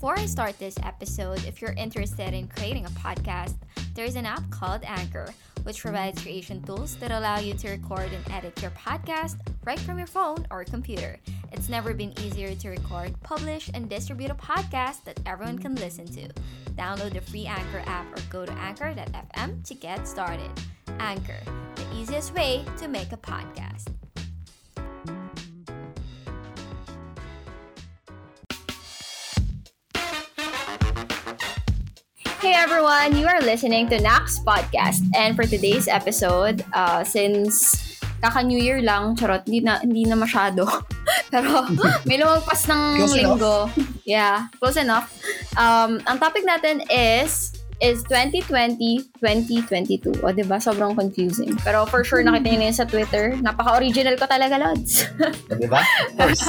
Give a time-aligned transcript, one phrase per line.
[0.00, 3.56] Before I start this episode, if you're interested in creating a podcast,
[3.92, 5.28] there's an app called Anchor,
[5.62, 9.98] which provides creation tools that allow you to record and edit your podcast right from
[9.98, 11.18] your phone or computer.
[11.52, 16.06] It's never been easier to record, publish, and distribute a podcast that everyone can listen
[16.06, 16.28] to.
[16.78, 20.50] Download the free Anchor app or go to anchor.fm to get started.
[20.98, 21.40] Anchor,
[21.74, 23.92] the easiest way to make a podcast.
[32.50, 35.06] Hey everyone, you are listening to Nax Podcast.
[35.14, 37.78] And for today's episode, uh, since
[38.18, 40.66] kaka New Year lang, charot, hindi na, hindi na masyado.
[41.30, 41.62] Pero
[42.10, 43.70] may lumagpas ng Close linggo.
[44.02, 45.14] Yeah, close enough.
[45.54, 50.18] Um, ang topic natin is is 2020-2022.
[50.18, 50.58] O, diba?
[50.58, 51.54] Sobrang confusing.
[51.62, 53.38] Pero for sure, nakita niyo na yun sa Twitter.
[53.38, 55.06] Napaka-original ko talaga, Lods.
[55.54, 55.86] Di ba?
[55.86, 56.42] Of course.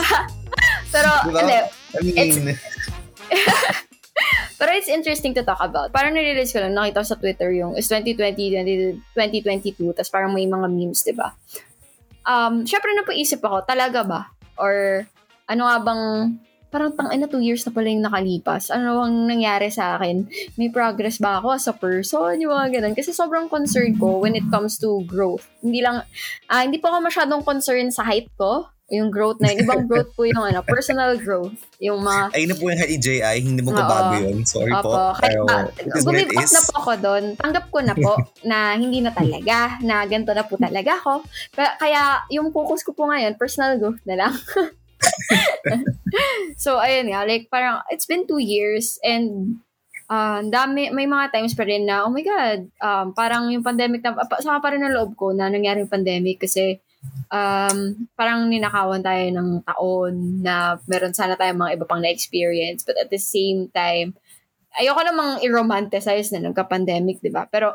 [0.98, 1.46] Pero, Diba?
[1.46, 1.62] hindi.
[1.94, 2.58] I mean,
[4.71, 5.91] Pero it's interesting to talk about.
[5.91, 8.55] Parang nare-realize ko lang, nakita ko sa Twitter yung is 2020,
[9.12, 11.35] 2022, tapos parang may mga memes, di ba?
[12.23, 14.31] Um, Siyempre, napaisip ako, talaga ba?
[14.55, 15.04] Or
[15.51, 16.04] ano nga bang,
[16.71, 18.71] parang tang ina, two years na pala yung nakalipas.
[18.71, 20.31] Ano bang nangyari sa akin?
[20.55, 22.40] May progress ba ako as a person?
[22.40, 22.96] Yung mga ganun.
[22.96, 25.51] Kasi sobrang concerned ko when it comes to growth.
[25.59, 26.07] Hindi lang,
[26.48, 28.71] ah, hindi po ako masyadong concerned sa height ko.
[28.91, 29.63] Yung growth na yun.
[29.63, 31.55] Ibang growth po yung ano, personal growth.
[31.79, 33.79] Yung mga ayun na po yung HJI, hindi mo Oo.
[33.79, 34.43] babago yun.
[34.43, 34.91] Sorry po.
[34.91, 36.53] Opo, kahit Pero, gumipas is.
[36.53, 37.23] na po ako doon.
[37.39, 38.13] Tanggap ko na po
[38.51, 41.23] na hindi na talaga, na ganito na po talaga ako.
[41.55, 42.01] Kaya, kaya
[42.35, 44.35] yung focus ko po ngayon, personal growth na lang.
[46.62, 49.55] so, ayun nga, like parang, it's been two years and
[50.12, 54.03] uh, dami, may mga times pa rin na, oh my God, um, parang yung pandemic
[54.03, 56.84] na, sama pa rin ang loob ko na nangyari yung pandemic kasi
[57.32, 57.77] um,
[58.13, 62.84] parang ninakawan tayo ng taon na meron sana tayong mga iba pang na-experience.
[62.84, 64.13] But at the same time,
[64.75, 67.47] ayoko namang i-romanticize na nagka-pandemic, di ba?
[67.47, 67.74] Pero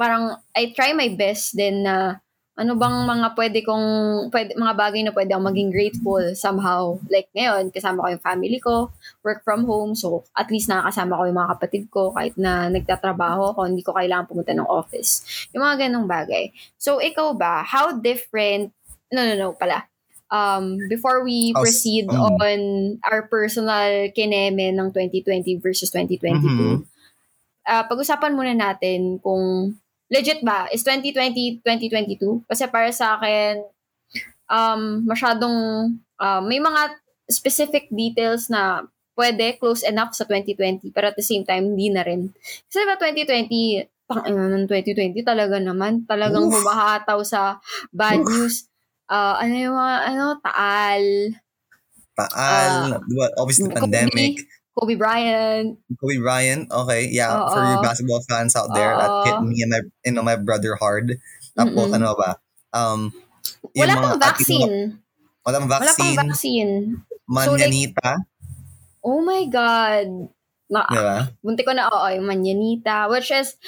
[0.00, 2.18] parang I try my best din na
[2.52, 3.86] ano bang mga pwede kong,
[4.28, 7.00] pwede, mga bagay na pwede akong maging grateful somehow.
[7.08, 8.92] Like ngayon, kasama ko yung family ko,
[9.24, 13.56] work from home, so at least nakakasama ko yung mga kapatid ko kahit na nagtatrabaho
[13.56, 15.24] ako, hindi ko kailangan pumunta ng office.
[15.56, 16.52] Yung mga ganong bagay.
[16.76, 18.68] So, ikaw ba, how different,
[19.08, 19.88] no, no, no, pala.
[20.28, 22.60] Um, before we How's- proceed um, on
[23.04, 26.76] our personal kineme ng 2020 versus 2022, Mhm.
[27.64, 29.72] ah, pag-usapan muna natin kung
[30.12, 32.44] legit ba, is 2020, 2022?
[32.44, 33.64] Kasi para sa akin,
[34.52, 35.56] um, masyadong,
[36.20, 37.00] ah, may mga
[37.32, 38.84] specific details na
[39.16, 42.28] pwede close enough sa 2020 pero at the same time hindi na rin.
[42.68, 46.60] Kasi diba 2020, pang ano ng 2020 talaga naman, talagang Oof.
[46.60, 47.56] humahataw sa
[47.92, 48.28] bad Oof.
[48.28, 48.68] news.
[49.08, 51.04] Ah, ano yung mga, ano, taal,
[52.12, 53.26] Taal, diba?
[53.40, 53.80] obviously Kobe.
[53.80, 54.44] pandemic.
[54.72, 57.52] Kobe Bryant, Kobe Bryant, okay, yeah, Oo.
[57.52, 59.24] for your basketball fans out there, that Oo.
[59.28, 61.20] hit me and my, you know, my brother hard.
[61.52, 61.96] Tapos, Mm-mm.
[62.00, 62.40] ano ba?
[62.72, 63.12] Um,
[63.76, 64.76] wala pang at yung mga- vaccine.
[65.44, 66.16] Walang Wala pang vaccine.
[66.16, 66.72] vaccine.
[67.44, 68.16] So, like,
[69.02, 70.30] Oh my God.
[70.72, 71.28] Na, di ba?
[71.44, 73.10] bunti ko na, oo, yung manyanita.
[73.12, 73.58] Which is,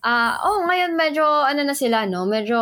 [0.00, 2.24] ah oh, ngayon medyo, ano na sila, no?
[2.24, 2.56] Medyo,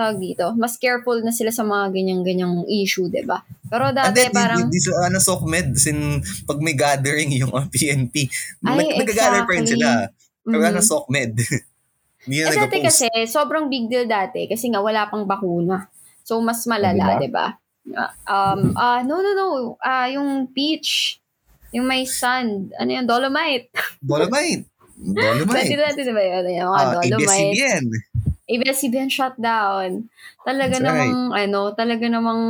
[0.00, 3.44] tawag dito, mas careful na sila sa mga ganyan-ganyang issue, di ba?
[3.68, 7.52] Pero And dati then, parang, di, di, di, ano, SOCMED, sin, pag may gathering yung
[7.52, 8.32] uh, PNP,
[8.64, 9.84] Ay, nag, nag-gather pa rin exactly.
[9.84, 9.90] sila.
[10.40, 10.70] Pero mhm.
[10.72, 11.32] ano, SOCMED.
[12.24, 15.88] Hindi na Eh, dati kasi, sobrang big deal dati kasi nga wala pang bakuna.
[16.24, 17.20] So, mas malala, Diba?
[17.20, 17.46] di ba?
[17.96, 19.46] Ah, um, ah no, no, no.
[19.80, 21.18] Ah, yung peach,
[21.72, 23.72] yung may sand, ano yung dolomite.
[24.04, 24.68] Dolomite.
[25.00, 25.72] Dolomite.
[25.96, 26.44] 2020, di ba yun?
[26.60, 27.24] Yung mga Ah, dolomite.
[27.24, 27.84] ABS-CBN.
[28.50, 30.10] ABS-CBN shutdown.
[30.42, 32.42] Talaga That's namang, ano, talaga namang,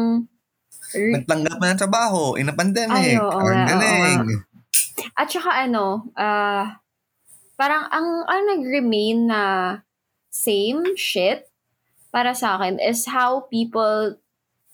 [0.91, 3.15] Nagtanggap na ng trabaho in a pandemic.
[3.15, 4.19] Ay, oo Ang nga, oo galing.
[5.15, 6.83] at saka ano, ah,
[7.55, 9.43] parang ang, ang nag-remain na
[10.33, 11.47] same shit
[12.11, 14.19] para sa akin is how people,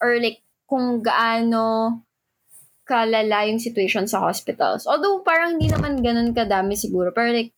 [0.01, 2.01] or like, kung gaano
[2.87, 4.87] kalala yung situation sa hospitals.
[4.87, 7.11] Although, parang hindi naman ganun kadami siguro.
[7.11, 7.56] Pero like,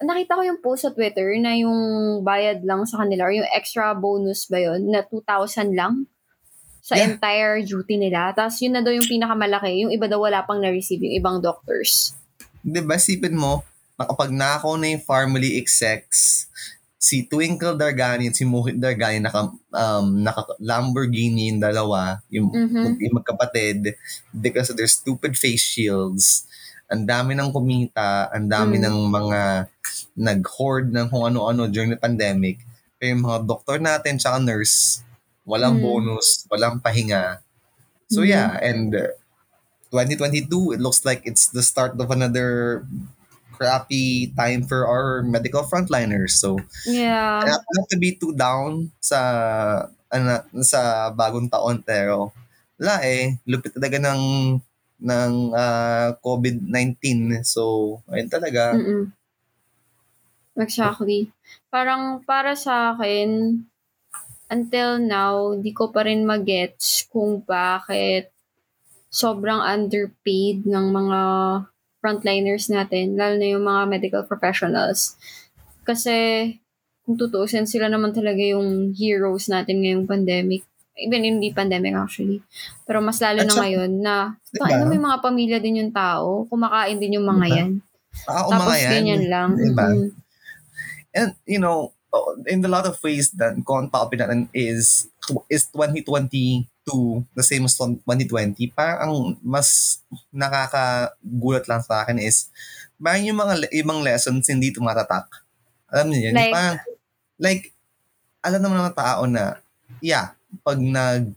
[0.00, 1.78] nakita ko yung post sa Twitter na yung
[2.20, 6.04] bayad lang sa kanila or yung extra bonus ba yun na 2,000 lang
[6.84, 7.16] sa Yeah.
[7.16, 8.30] entire duty nila.
[8.36, 9.82] Tapos yun na daw yung pinakamalaki.
[9.82, 12.14] Yung iba daw wala pang na-receive yung ibang doctors.
[12.62, 13.64] Di ba, sipin mo,
[13.96, 16.46] nakapag nakaw na yung family execs,
[16.96, 22.98] si Twinkle Dargani at si Mohit Dargani naka, um, naka Lamborghini yung dalawa, yung, Mhm.
[22.98, 23.94] yung magkapatid,
[24.30, 26.46] because of their stupid face shields.
[26.86, 28.82] Ang dami ng kumita, ang dami Mm.
[28.86, 29.40] ng mga
[30.16, 32.64] nag-hoard ng kung ano-ano during the pandemic.
[32.98, 35.04] Pero yung mga doktor natin tsaka nurse,
[35.44, 35.84] walang Mm.
[35.84, 37.40] bonus, walang pahinga.
[38.08, 38.30] So Mhm.
[38.32, 39.12] yeah, and uh,
[39.92, 42.82] 2022, it looks like it's the start of another
[43.56, 46.36] crappy time for our medical frontliners.
[46.36, 47.44] So, Yeah.
[47.46, 49.20] not, not to be too down sa
[50.12, 52.30] ano, sa bagong taon pero
[52.78, 54.22] wala eh lupit talaga ng
[55.02, 59.10] ng ah, COVID-19 so ayun talaga Mm-mm.
[60.56, 61.28] Exactly.
[61.68, 63.60] Parang para sa akin,
[64.48, 68.32] until now, di ko pa rin magets kung bakit
[69.12, 71.20] sobrang underpaid ng mga
[72.00, 75.16] frontliners natin, lalo na yung mga medical professionals.
[75.82, 76.14] Kasi,
[77.06, 80.62] kung tutuusin, sila naman talaga yung heroes natin ngayong pandemic.
[80.96, 82.40] Even hindi pandemic actually.
[82.88, 84.16] Pero mas lalo At na ngayon na,
[84.48, 84.88] Diba?
[84.88, 87.56] may mga pamilya din yung tao, kumakain din yung mga Diba?
[87.60, 87.70] yan.
[88.24, 89.50] ah, Tapos ganyan lang.
[89.60, 89.92] Diba?
[89.92, 90.25] Mm-mm.
[91.16, 91.90] And you know
[92.46, 93.56] in a lot of ways that
[93.90, 95.08] topic natin is
[95.48, 96.64] is 2022
[97.34, 102.48] the same as 2020 parang ang mas nakakagulat lang sa akin is
[102.96, 105.28] parang yung mga ibang lessons hindi tumatatak
[105.90, 106.52] alam niyo yun Like?
[106.54, 106.76] parang
[107.36, 107.64] like
[108.40, 109.58] alam naman ng tao na
[110.00, 110.32] yeah
[110.62, 111.34] pag nag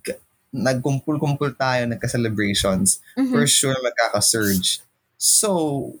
[0.50, 3.30] nagkumpul-kumpul tayo nagka-celebrations Mhm.
[3.30, 4.82] for sure magkaka-surge.
[5.14, 5.94] So,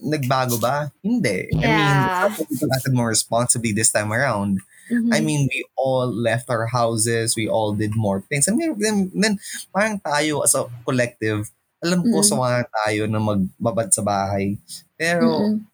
[0.00, 0.90] nagbago ba?
[1.00, 1.50] Hindi.
[1.50, 2.30] I mean, Yeah.
[2.34, 4.60] people acted more responsibly this time around.
[4.84, 5.10] Mhm.
[5.10, 7.32] I mean, we all left our houses.
[7.34, 8.44] We all did more things.
[8.46, 9.40] I mean, then, then
[9.72, 11.48] parang tayo as a collective,
[11.80, 12.28] alam ko Mm.
[12.28, 14.60] sawa tayo na magbabad sa bahay.
[14.96, 15.64] Pero, Mm-mm.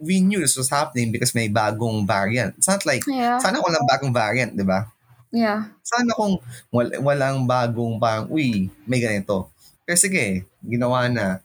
[0.00, 2.56] we knew this was happening because may bagong variant.
[2.56, 3.36] It's not like, Yeah.
[3.36, 4.88] sana walang bagong variant, di ba?
[5.28, 5.66] Yeah.
[5.84, 6.38] sana kung
[6.70, 9.50] wal- walang bagong parang, uy, may ganito.
[9.84, 11.43] Pero sige, ginawa na.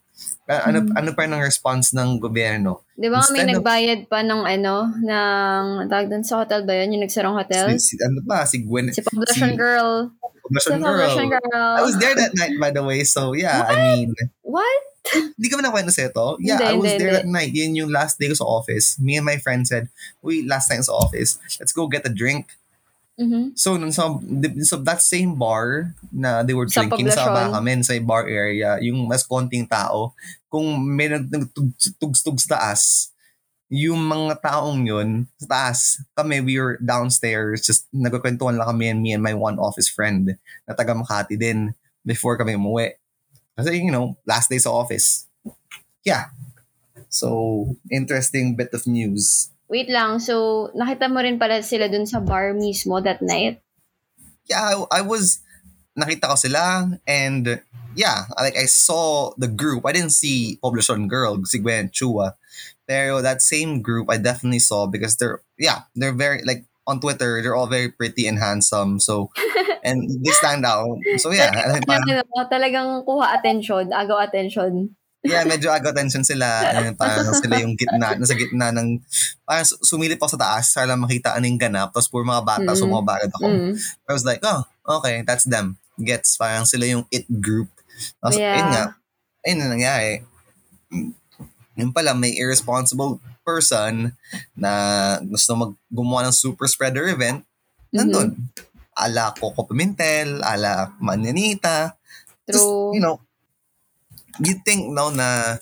[0.49, 0.97] Ah, Ano, Mm.
[0.97, 2.81] ano pa ng response ng gobyerno?
[2.93, 6.97] Di ba may of- nagbayad pa ng ano, ng, tawag doon sa hotel ba yun?
[6.97, 7.77] Yung nagsarang hotel?
[7.77, 10.09] Si, si, ano pa, si Gwen, Si Poblacion si- Girl.
[10.09, 11.37] Si Poblacion Girl.
[11.37, 11.73] Girl.
[11.77, 13.05] I was there that night, by the way.
[13.05, 14.81] So, yeah, I mean, What?
[15.37, 16.37] hindi ka ba nakwento sa ito?
[16.37, 17.17] Yeah, Hindi, I was hindi, there hindi.
[17.21, 17.51] that night.
[17.53, 18.97] Yun yung last day ko sa office.
[18.97, 19.89] Me and my friend said,
[20.19, 22.49] uy, last night sa office, let's go get a drink.
[23.19, 23.51] Mhm.
[23.59, 24.15] So, nung sa,
[24.63, 27.35] so that same bar na they were Sa drinking sa Poblacion.
[27.35, 30.15] baba kami, sa bar area, yung mas konting tao,
[30.47, 33.11] kung may nagtugstug sa taas,
[33.67, 39.01] yung mga taong yun, sa taas, kami, we were downstairs, just nagkakwentuhan lang kami and
[39.03, 41.75] me and my one office friend na taga Makati din
[42.07, 42.95] before kami umuwi.
[43.59, 45.27] Kasi, you know, last day sa office.
[46.07, 46.31] Yeah.
[47.11, 49.51] So, interesting bit of news.
[49.69, 50.17] Wait lang.
[50.17, 53.61] So, nakita mo rin pala sila dun sa bar mismo that night?
[54.49, 55.39] yeah, I, I was
[55.93, 57.61] nakita ko sila and
[57.95, 59.85] yeah, like I saw the group.
[59.85, 62.33] I didn't see Poblacion Girl, si Gwen Chua.
[62.89, 67.41] Pero that same group I definitely saw because they're yeah, they're very like on Twitter,
[67.41, 68.99] they're all very pretty and handsome.
[68.99, 69.29] So
[69.85, 70.97] and they stand out.
[71.21, 71.53] So yeah,
[71.85, 74.97] parang, talagang kuha attention, agaw attention.
[75.21, 76.47] Yeah, medyo aga attention sila.
[76.71, 79.03] And parang sila yung gitna, nasa gitna ng
[79.43, 81.91] parang su- sumilip ako sa taas para makita ano yung ganap.
[81.91, 82.87] Tapos puro mga bata, Mm.
[82.87, 83.45] mga bagad ako.
[83.47, 83.71] Mm.
[84.07, 84.63] I was like, oh,
[84.99, 85.75] okay, that's them.
[85.99, 87.67] Gets, parang sila yung it group.
[88.23, 88.55] Tapos, Yeah.
[88.55, 88.83] ayun nga,
[89.43, 90.13] ayun na nangyari.
[91.75, 94.15] Yun pala, may irresponsible person
[94.55, 94.71] na
[95.23, 97.43] gusto mag gumawa ng super spreader event,
[97.91, 98.35] nandun.
[98.95, 101.95] Ala Coco Pimentel, ala Manyanita.
[102.43, 102.91] Just, True.
[102.95, 103.19] you know,
[104.43, 105.59] you think no na,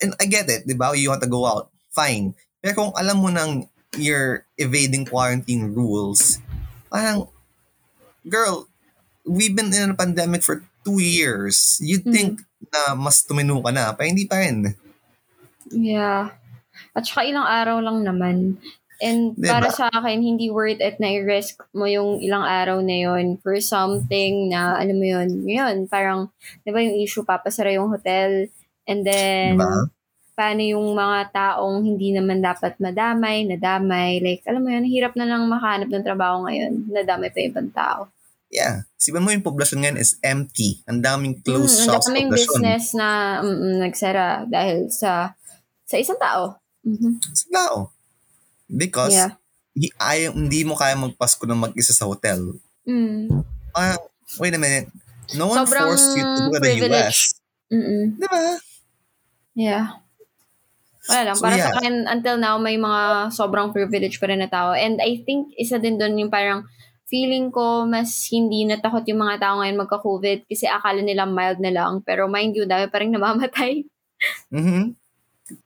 [0.00, 0.92] and I get it, di ba?
[0.92, 2.34] You want to go out, fine.
[2.60, 6.40] Pero kung alam mo nang you're evading quarantine rules,
[6.90, 7.28] parang,
[8.26, 8.66] girl,
[9.24, 11.80] we've been in a pandemic for two years.
[11.80, 12.12] You'd Mhm.
[12.12, 12.32] think
[12.72, 14.74] na mas tumino ka na, pero hindi pa rin.
[15.72, 16.32] Yeah.
[16.92, 18.60] At saka ilang araw lang naman.
[19.04, 19.60] And Diba?
[19.60, 23.52] para sa akin, hindi worth it na i-risk mo yung ilang araw na yon for
[23.60, 26.32] something na, alam mo yun, yun, parang,
[26.64, 28.48] di ba yung issue, papasara yung hotel,
[28.88, 29.92] and then, Diba?
[30.32, 35.28] paano yung mga taong hindi naman dapat madamay, nadamay, like, alam mo yun, hirap na
[35.28, 38.08] lang makahanap ng trabaho ngayon, nadamay pa ibang tao.
[38.48, 38.86] Yeah.
[38.96, 40.78] Sipan mo yung poblasyon ngayon is empty.
[40.86, 42.60] Ang daming closed Mm, ang shops sa daming poblasyon.
[42.62, 43.08] business na
[43.42, 45.34] mm, mm, nagsara dahil sa
[45.82, 46.62] sa isang tao.
[46.86, 47.18] Mhm.
[47.34, 47.93] Sa tao.
[48.74, 49.38] Because, Yeah.
[49.78, 52.58] hi- ayaw, hindi mo kaya magpasko ng mag-isa sa hotel.
[52.82, 53.30] Mm.
[53.74, 53.98] Ah,
[54.42, 54.90] wait a minute.
[55.38, 57.16] No one Sobrang forced you to go to the privilege.
[57.16, 57.18] US.
[57.72, 58.02] Mm-mm.
[58.18, 58.42] Di ba?
[59.56, 59.84] Yeah.
[61.08, 61.36] Wala lang.
[61.36, 61.70] So, para yeah.
[61.70, 64.76] sa akin, until now, may mga sobrang privilege pa rin na tao.
[64.76, 66.68] And I think, isa din doon yung parang
[67.04, 71.70] feeling ko mas hindi natakot yung mga tao ngayon magka-COVID kasi akala nila mild na
[71.70, 72.00] lang.
[72.02, 73.84] Pero mind you, dami pa rin namamatay.
[74.48, 74.96] Mm-hmm.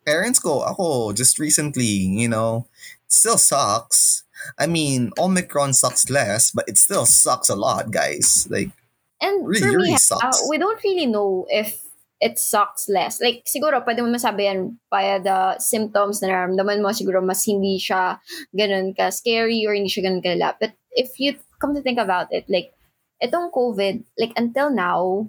[0.02, 2.66] Parents ko, ako, just recently, you know,
[3.08, 4.24] still sucks.
[4.58, 8.46] I mean, Omicron sucks less, but it still sucks a lot, guys.
[8.50, 8.70] Like,
[9.18, 10.46] And Really, for me, really uh, sucks.
[10.46, 11.82] we don't really know if
[12.22, 13.20] it sucks less.
[13.20, 16.94] Like, siguro, pwede mo masabi yan via the symptoms na nararamdaman mo.
[16.94, 18.18] Siguro, mas hindi siya
[18.54, 20.54] ganun ka-scary or hindi siya ganun kalala.
[20.58, 22.74] But if you come to think about it, like,
[23.18, 25.26] itong COVID, like, until now,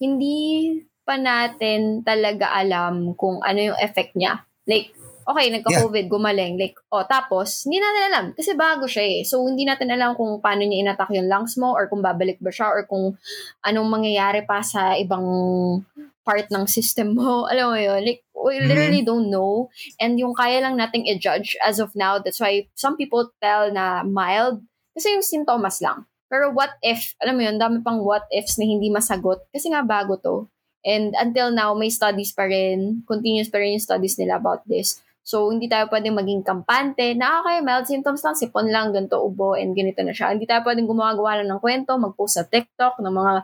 [0.00, 4.44] hindi pa natin talaga alam kung ano yung effect niya.
[4.68, 4.92] Like,
[5.28, 6.56] okay, nagka-COVID, gumaling.
[6.56, 8.24] Like, oh, tapos, hindi natin alam.
[8.32, 9.20] Kasi bago siya eh.
[9.28, 12.48] So, hindi natin alam kung paano niya inattack yung lungs mo or kung babalik ba
[12.48, 13.12] siya or kung
[13.60, 15.28] anong mangyayari pa sa ibang
[16.24, 17.44] part ng system mo.
[17.52, 18.00] Alam mo yun?
[18.04, 19.72] Like, we literally don't know.
[19.96, 24.04] And yung kaya lang nating i-judge as of now, that's why some people tell na
[24.04, 24.60] mild
[24.92, 26.04] kasi yung sintomas lang.
[26.28, 29.80] Pero what if, alam mo yun, dami pang what ifs na hindi masagot kasi nga
[29.80, 30.44] bago to.
[30.84, 35.00] And until now, may studies pa rin, continuous pa rin yung studies nila about this.
[35.28, 39.52] So, hindi tayo pwedeng maging kampante na, okay, mild symptoms lang, sipon lang, ganito, ubo,
[39.52, 40.32] and ganito na siya.
[40.32, 43.34] Hindi tayo pwedeng gumagawa lang ng kwento, mag-post sa TikTok ng mga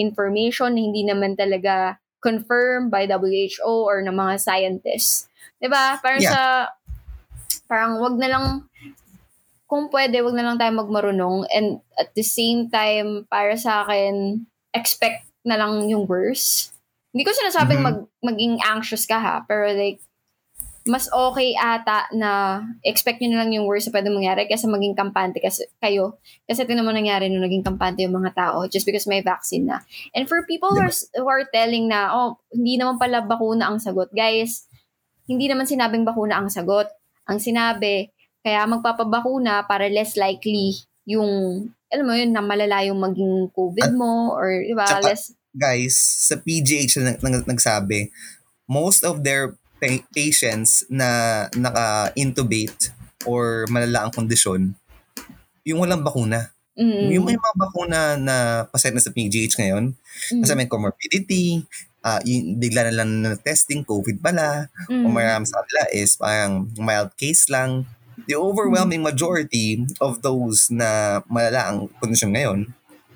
[0.00, 5.28] information na hindi naman talaga confirmed by WHO or ng mga scientists.
[5.60, 6.00] ba?
[6.00, 6.32] Parang Yeah.
[6.32, 6.40] sa,
[7.68, 8.44] parang wag na lang,
[9.68, 11.44] kung pwede, wag na lang tayo magmarunong.
[11.52, 16.72] And at the same time, para sa akin, expect na lang yung worst.
[17.12, 17.84] Hindi ko sinasabing Mhm.
[17.84, 20.00] mag, maging anxious ka ha, pero like,
[20.84, 24.92] mas okay ata na expect nyo na lang yung worst na pwede mangyari kaysa maging
[24.92, 26.20] kampante kasi, kayo.
[26.44, 29.80] Kasi ito naman nangyari nung naging kampante yung mga tao just because may vaccine na.
[30.12, 33.80] And for people who, are, who are telling na, oh, hindi naman pala bakuna ang
[33.80, 34.12] sagot.
[34.12, 34.68] Guys,
[35.24, 36.92] hindi naman sinabing bakuna ang sagot.
[37.24, 38.12] Ang sinabi,
[38.44, 44.36] kaya magpapabakuna para less likely yung, alam mo yun, na malala yung maging COVID mo
[44.36, 48.12] or, di ba, less, guys, sa PGH na nag, nag- nagsabi,
[48.68, 51.08] most of their pa- patients na
[51.52, 52.88] naka-intubate
[53.28, 54.72] or malala ang kondisyon,
[55.64, 56.48] yung walang bakuna.
[56.76, 58.36] mm, Yung may mga bakuna na
[58.68, 61.68] paset na sa PGH ngayon, mm, kasi may comorbidity,
[62.00, 66.16] ah yung bigla na lang na testing, COVID pala, mm, o marami sa kanila is
[66.16, 67.84] parang mild case lang.
[68.24, 72.58] The overwhelming majority of those na malala ang kondisyon ngayon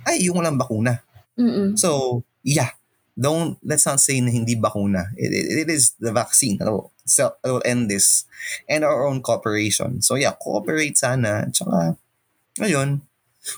[0.04, 1.00] ay yung walang bakuna.
[1.36, 2.77] mm, So, yeah.
[3.18, 5.10] Don't, let's not say na hindi bakuna.
[5.18, 8.24] It, it, it is the vaccine that will, so, that will end this.
[8.68, 10.02] And our own cooperation.
[10.02, 11.50] So, yeah, cooperate sana.
[11.50, 11.98] Tsaka,
[12.62, 13.02] ayun.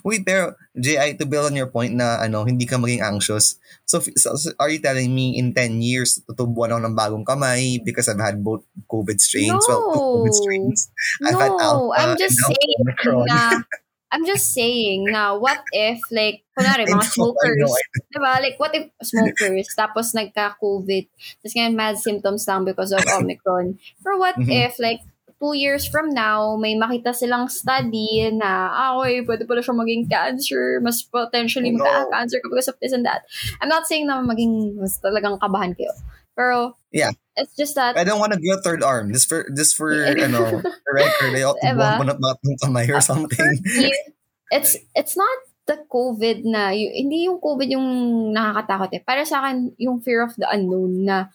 [0.04, 3.58] Wait, pero, J.I., to build on your point na, ano, hindi ka maging anxious.
[3.84, 8.06] So, so, are you telling me in 10 years, tutubuan ako ng bagong kamay because
[8.08, 9.66] I've had both COVID strains?
[9.68, 10.40] Well, two COVID No.
[10.40, 10.78] strains.
[11.26, 13.26] I've had No, Alpha I'm just saying Omicron.
[13.28, 13.42] na,
[14.10, 18.32] I'm just saying na what if, like, kunwari, mga smokers, know, I diba?
[18.42, 21.04] Like, what if smokers, tapos nagka-COVID,
[21.40, 23.78] tapos ngayon mad symptoms lang because of Omicron.
[24.02, 24.50] Pero what Mhm.
[24.50, 25.00] if, like,
[25.40, 30.04] two years from now, may makita silang study na, ah, okay, pwede pala siya maging
[30.04, 31.84] cancer, mas potentially Oh, no.
[31.86, 33.24] magka-cancer ka because of this and that.
[33.62, 35.94] I'm not saying na maging, mas talagang kabahan kayo.
[36.40, 37.12] Pero, Yeah.
[37.36, 39.12] it's just that, I don't want to grow a third arm.
[39.12, 41.36] Just for, just for, ano, the record.
[41.36, 42.00] I ought to Diba?
[42.00, 43.60] mo na mga kamay or something.
[43.76, 44.08] you-
[44.50, 45.36] it's it's not
[45.70, 47.86] the COVID na, y- hindi yung COVID yung
[48.34, 49.02] nakakatakot eh.
[49.04, 51.30] Para sa akin, yung fear of the unknown na,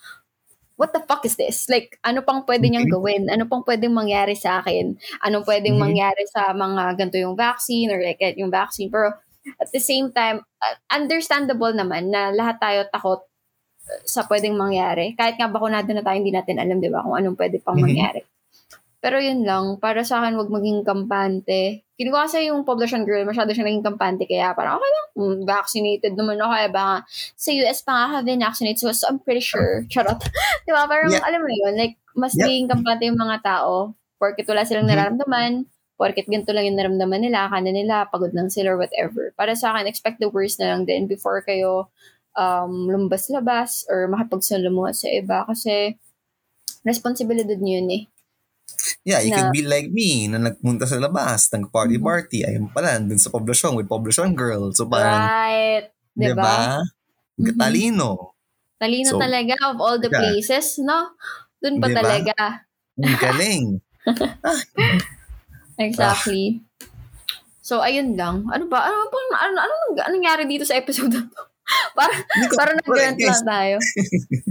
[0.75, 1.71] what the fuck is this?
[1.71, 3.31] Like, ano pang pwede niyang gawin?
[3.31, 4.99] Ano pang pwedeng mangyari sa akin?
[5.23, 5.83] Ano pwedeng Mhm.
[5.87, 8.91] mangyari sa mga ganito yung vaccine or like yung vaccine?
[8.91, 9.15] Pero
[9.55, 13.23] at the same time, uh, understandable naman na lahat tayo takot
[14.03, 15.13] sa pwedeng mangyari.
[15.13, 17.83] Kahit nga bakunado na tayo, hindi natin alam, di ba, kung anong pwede pang Mhm.
[17.85, 18.21] mangyari.
[18.97, 21.85] Pero yun lang, para sa akin, wag maging kampante.
[21.93, 25.37] Kinuha ko kasi yung poblacion girl, masyado siya naging kampante, kaya parang okay lang, mm,
[25.45, 26.95] vaccinated naman ako, kaya baka
[27.37, 30.17] sa US pa nga have been vaccinated, so, so I'm pretty sure, charot.
[30.65, 30.89] Di ba?
[30.89, 31.21] Parang, Yeah.
[31.21, 32.49] alam mo yun, like, mas Yeah.
[32.49, 34.91] naging kampante yung mga tao, porket wala silang Mhm.
[34.97, 35.51] nararamdaman,
[35.95, 39.31] porket ganito lang yung naramdaman nila, kana nila, pagod lang sila or whatever.
[39.37, 41.87] Para sa akin, expect the worst na lang din before kayo
[42.35, 45.95] um, lumbas-labas or makipagsalamuha sa iba kasi
[46.85, 48.03] responsibilidad nyo yun eh.
[49.05, 53.21] Yeah, you Na- could be like me na nagpunta sa labas, nag-party-party, ayun pala, dun
[53.21, 54.73] sa poblasyon with poblasyon girl.
[54.73, 55.85] So parang, right.
[56.17, 56.41] di Diba?
[56.41, 56.57] ba?
[57.37, 57.57] Mhm.
[57.57, 58.33] Talino.
[58.81, 60.19] Talino So, talaga of all the yeah.
[60.19, 61.15] places, no?
[61.61, 61.97] Doon pa Diba?
[62.01, 62.35] talaga.
[62.99, 63.63] Ang galing.
[65.85, 66.63] Exactly.
[67.59, 68.45] So, ayun lang.
[68.51, 68.87] Ano ba?
[68.87, 69.09] Ano?
[69.09, 71.41] Ano, ano, ano, ano nangyari dito sa episode na to?
[71.95, 73.75] Para, Hindi ko- para nag-grant lang tayo.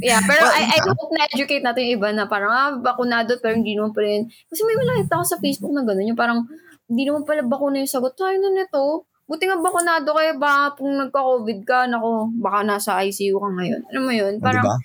[0.01, 0.95] Yeah, pero Well, I, I yeah.
[0.97, 4.25] hope na-educate natin yung iba na parang, ah, bakunado pero hindi naman pala yun.
[4.49, 6.49] Kasi may nakita ako sa Facebook na gano'n, yung parang,
[6.89, 8.17] hindi naman pala bakuna yung sagot.
[8.25, 9.09] Ay, ano nito?
[9.25, 13.83] Buti nga bakunado kaya ba kung nagka-COVID ka, nako, baka nasa ICU ka ngayon.
[13.89, 14.37] Ano mo yun?
[14.37, 14.77] Parang, diba?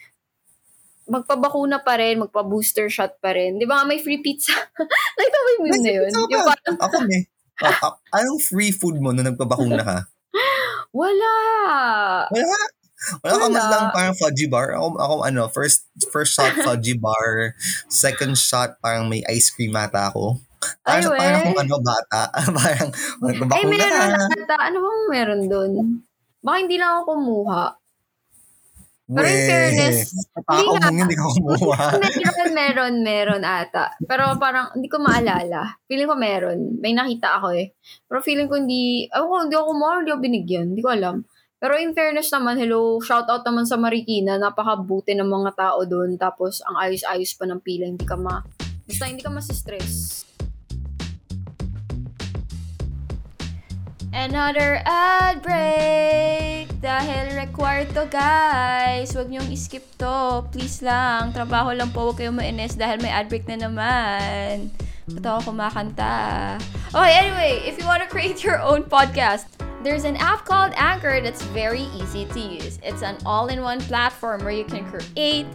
[1.09, 3.57] magpabakuna pa rin, magpa-booster shot pa rin.
[3.57, 4.53] Di ba nga may free pizza?
[5.17, 6.11] Nakita mo yung meme na yun?
[6.13, 7.19] May Yung parang, Ako, me.
[7.59, 10.07] Ah, ah, anong free food mo nung nagpabakuna ka?
[10.93, 11.35] Wala!
[12.33, 12.59] Wala.
[13.23, 13.71] Wala ka man Wala.
[13.71, 14.75] lang parang fudgy bar.
[14.75, 17.55] Ako, ako ano, first first shot fudgy bar.
[17.87, 20.35] Second shot parang may ice cream ata ako.
[20.83, 22.21] Ay, Parang, parang kung ano, bata.
[22.59, 22.89] parang,
[23.23, 24.11] Ay, bakuna meron na.
[24.11, 24.55] lang ata.
[24.59, 25.71] Ano bang meron dun?
[26.43, 27.63] Baka hindi lang ako kumuha.
[29.09, 30.89] Pero in fairness, hindi nga.
[30.93, 31.85] hindi ka kumuha.
[31.97, 33.97] meron, meron, meron ata.
[34.05, 35.81] Pero parang hindi ko maalala.
[35.89, 36.77] Feeling ko meron.
[36.77, 37.73] May nakita ako eh.
[38.05, 40.65] Pero feeling ko hindi, ako hindi ako kumuha, hindi ako binigyan.
[40.77, 41.15] Hindi ko alam.
[41.59, 44.37] Pero in fairness naman, hello, shout out naman sa Marikina.
[44.37, 46.13] Napakabuti ng mga tao doon.
[46.15, 47.89] Tapos ang ayos-ayos pa ng pila.
[47.89, 48.45] Hindi ka ma...
[48.85, 50.23] Basta hindi ka masistress.
[54.09, 56.65] Another ad break!
[56.81, 59.13] Dahil required to guys.
[59.13, 60.49] Huwag niyong skip to.
[60.49, 61.29] Please lang.
[61.29, 62.09] Trabaho lang po.
[62.09, 64.73] Huwag kayong mainis dahil may ad break na naman.
[65.13, 66.57] Ba't ako kumakanta?
[66.89, 67.61] Okay, anyway.
[67.69, 69.45] If you want to create your own podcast,
[69.85, 72.81] there's an app called Anchor that's very easy to use.
[72.81, 75.45] It's an all-in-one platform where you can create,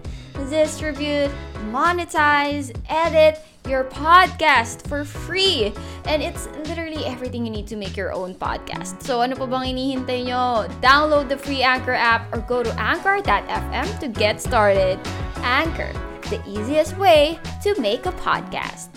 [0.51, 1.31] distribute,
[1.71, 5.73] monetize, edit your podcast for free.
[6.05, 9.03] And it's literally everything you need to make your own podcast.
[9.03, 10.69] So ano pa bang inihintay nyo?
[10.85, 15.01] Download the free Anchor app or go to anchor.fm to get started.
[15.41, 15.93] Anchor,
[16.29, 18.93] the easiest way to make a podcast.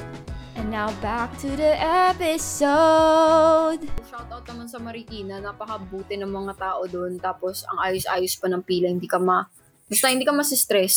[0.57, 3.87] And now back to the episode.
[4.09, 5.39] Shout out naman sa Marikina.
[5.39, 7.21] Napakabuti ng mga tao doon.
[7.21, 8.91] Tapos ang ayos-ayos pa ng pila.
[8.91, 9.47] Hindi ka ma...
[9.87, 10.95] Basta hindi ka masistress.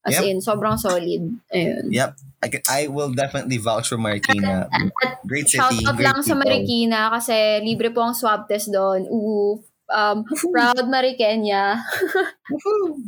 [0.00, 0.24] As Yep.
[0.24, 1.22] in, sobrang solid.
[1.52, 1.92] Ayun.
[1.92, 2.10] Yep.
[2.40, 4.64] I, can, I will definitely vouch for Marikina.
[5.28, 5.60] Great city.
[5.60, 6.40] Shout out lang sa people.
[6.40, 9.04] Marikina kasi libre po ang swab test doon.
[9.12, 9.60] Ooh.
[9.90, 11.84] Um, proud Marikenya.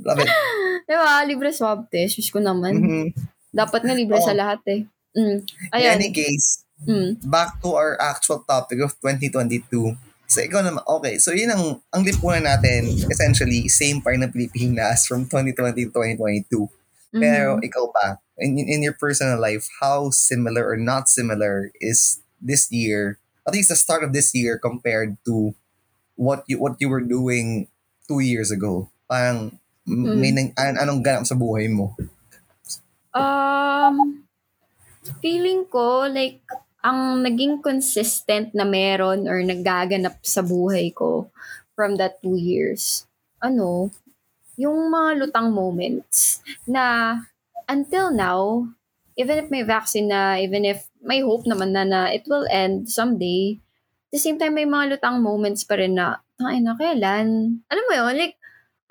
[0.04, 0.28] Love it.
[0.90, 1.24] diba?
[1.24, 2.20] Libre swab test.
[2.20, 2.76] Diyos ko naman.
[2.76, 3.06] Mhm.
[3.48, 4.26] Dapat nga libre Oo.
[4.26, 4.84] sa lahat eh.
[5.12, 5.38] Mm.
[5.44, 5.96] In Ayan.
[5.96, 7.22] any case, Mm.
[7.30, 9.94] back to our actual topic of 2022.
[10.32, 11.20] So, ikaw naman, okay.
[11.20, 16.72] So, yun ang, ang lipunan natin, essentially, same pa ng Pilipinas from 2020 to 2022.
[17.12, 17.68] Pero, Mhm.
[17.68, 18.06] ikaw pa,
[18.40, 23.68] in, in your personal life, how similar or not similar is this year, at least
[23.68, 25.52] the start of this year compared to
[26.16, 27.68] what you what you were doing
[28.08, 28.88] two years ago?
[29.04, 30.14] Parang, Mm.
[30.14, 31.98] may nang, an- anong ganap sa buhay mo?
[33.10, 34.22] Um,
[35.18, 36.38] feeling ko, like,
[36.82, 41.30] ang naging consistent na meron or nagaganap sa buhay ko
[41.78, 43.06] from that two years,
[43.38, 43.94] ano,
[44.58, 47.16] yung mga lutang moments na
[47.70, 48.66] until now,
[49.16, 52.90] even if may vaccine na, even if may hope naman na na it will end
[52.90, 53.56] someday,
[54.10, 57.62] at the same time, may mga lutang moments pa rin na, ay na, kailan?
[57.70, 58.36] Alam mo yun, like,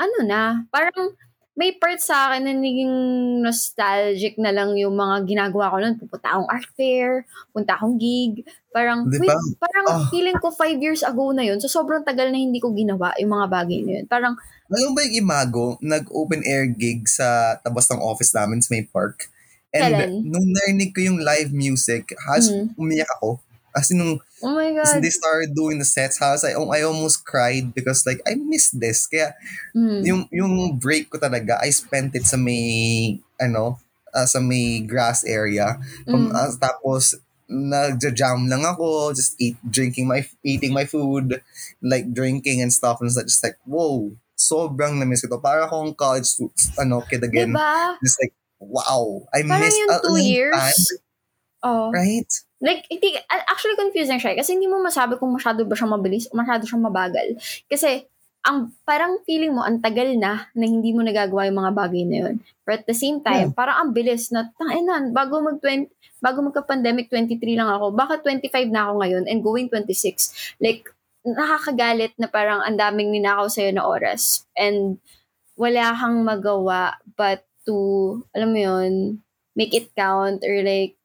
[0.01, 1.13] ano na, parang
[1.51, 2.95] may part sa akin na naging
[3.43, 5.99] nostalgic na lang yung mga ginagawa ko noon.
[5.99, 8.47] Pupunta akong art fair, punta akong gig.
[8.71, 10.07] Parang, Di wait, parang Ah.
[10.07, 11.59] feeling ko five years ago na yun.
[11.59, 14.05] So, sobrang tagal na hindi ko ginawa yung mga bagay na yun.
[14.07, 14.39] Parang,
[14.71, 19.27] mo ba yung Imago, nag-open air gig sa tabas ng office namin sa may park.
[19.75, 20.11] And Kailan?
[20.23, 22.79] nung narinig ko yung live music, has Mhm.
[22.79, 23.43] umiyak ako.
[23.75, 25.01] As in, nung oh my God.
[25.03, 29.07] they started doing the sets, house, I, I almost cried because like, I missed this.
[29.07, 29.33] Kaya
[29.75, 30.01] Mm.
[30.05, 33.79] yung, yung break ko talaga, I spent it sa may, ano,
[34.13, 35.79] ah, sa may grass area.
[36.11, 36.35] Um, Mm.
[36.35, 37.15] ah, tapos,
[37.51, 41.43] nagja-jam lang ako, just eat, drinking my, eating my food,
[41.83, 42.99] like drinking and stuff.
[43.03, 45.43] And it's just like, whoa, sobrang na-miss ko to.
[45.43, 46.31] Para akong college,
[46.79, 47.51] ano, kid again.
[47.51, 47.99] Diba?
[47.99, 50.55] Just like, wow, I Parang missed yung two years.
[50.55, 50.83] time,
[51.63, 51.91] Oh.
[51.91, 52.31] right?
[52.61, 54.37] Like, hindi, actually confusing siya eh.
[54.37, 57.41] kasi hindi mo masabi kung masyado ba siyang mabilis o masyado siyang mabagal.
[57.65, 58.05] Kasi,
[58.41, 62.17] ang parang feeling mo, ang tagal na na hindi mo nagagawa yung mga bagay na
[62.25, 62.35] yun.
[62.65, 65.89] But at the same time, parang ang bilis na, tangina, bago mag 20,
[66.21, 67.93] bago magka-pandemic, 23 lang ako.
[67.93, 68.19] Bakit
[68.49, 70.57] 25 na ako ngayon and going 26?
[70.61, 70.89] Like,
[71.21, 74.45] nakakagalit na parang ang daming ninakaw sa'yo na oras.
[74.57, 74.97] And
[75.57, 78.93] wala kang magawa but to, alam mo yun,
[79.53, 80.97] make it count or like,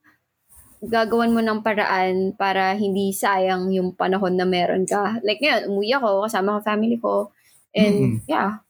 [0.84, 5.20] gagawan mo ng paraan para hindi sayang yung panahon na meron ka.
[5.24, 7.32] Like ngayon, umuwi ako, kasama ko family ko.
[7.76, 8.60] And yeah,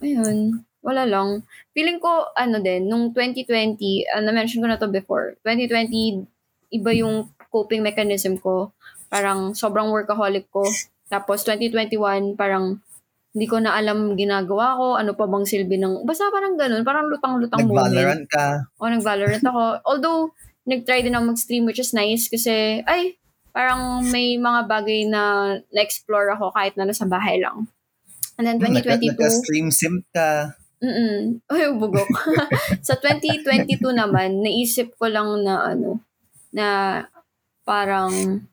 [0.00, 1.44] ayun, wala lang.
[1.76, 6.24] Feeling ko, ano din, nung 2020, uh, na-mention ko na to before, 2020,
[6.72, 8.72] iba yung coping mechanism ko.
[9.08, 10.64] Parang sobrang workaholic ko.
[11.08, 12.80] Tapos 2021, parang
[13.32, 17.08] hindi ko na alam ginagawa ko, ano pa bang silbi ng, basta parang ganun, parang
[17.08, 17.88] lutang-lutang moment.
[17.88, 18.46] Nag-Valorant ka.
[18.80, 19.64] O, nag-Valorant ako.
[19.92, 20.32] Although,
[20.68, 23.16] nag-try din ako mag-stream which is nice kasi, ay,
[23.56, 27.64] parang may mga bagay na na-explore ako kahit na nasa bahay lang.
[28.36, 30.52] And then Hmm, nag- 2022, Nagka-stream simp ka.
[30.78, 32.06] mm ay, bugok.
[32.86, 36.04] sa 2022 naman, naisip ko lang na ano,
[36.52, 36.68] na
[37.64, 38.44] parang,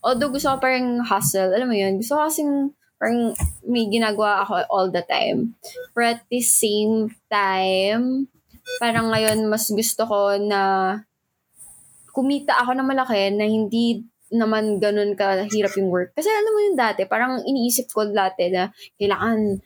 [0.00, 2.72] although gusto ko parang hustle, alam mo yun, gusto ko kasing
[3.04, 3.36] Parang
[3.68, 5.58] may ginagawa ako all the time.
[5.92, 8.30] But at the same time,
[8.80, 10.62] parang ngayon mas gusto ko na
[12.14, 16.14] kumita ako na malaki na hindi naman ganun kahirap yung work.
[16.14, 19.58] Kasi alam mo yung dati, parang iniisip ko dati na kailangan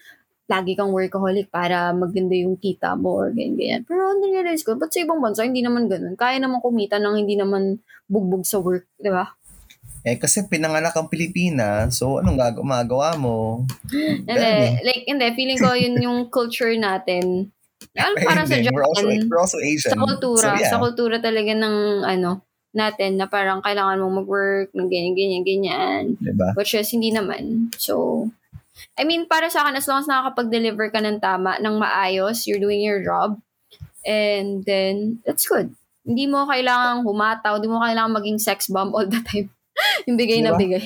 [0.48, 3.80] lagi kang workaholic para maganda yung kita mo or ganyan, ganyan.
[3.84, 6.16] Pero narealize ko, ba't sa ibang bansa, hindi naman ganun.
[6.16, 9.28] Kaya naman kumita nang hindi naman bugbog sa work, di ba?
[10.08, 13.68] Eh, kasi pinanganak ang Pilipinas, so anong gag- magawa mo?
[13.92, 17.52] Hindi, like, hindi, feeling ko yun yung culture natin.
[17.98, 19.92] Lalo Eh, para sa hindi, we're also, Japan, we're also Asian.
[19.92, 20.70] sa kultura, So, yeah.
[20.70, 22.30] sa kultura talaga ng, ano,
[22.70, 26.02] natin na parang kailangan mong mag-work, ng ganyan, ganyan, ganyan.
[26.22, 26.54] Diba?
[26.54, 27.74] Which is, hindi naman.
[27.74, 28.28] So,
[28.94, 32.62] I mean, para sa akin, as long as nakakapag-deliver ka ng tama, ng maayos, you're
[32.62, 33.42] doing your job,
[34.06, 35.74] and then, that's good.
[36.06, 39.50] Hindi mo kailangang humataw, hindi mo kailangang maging sex bomb all the time.
[40.06, 40.61] yung bigay na Diba?
[40.62, 40.84] bigay.